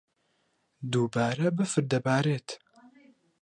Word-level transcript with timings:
دووبارە 0.91 1.47
بەفر 1.57 1.83
دەبارێت. 1.93 2.47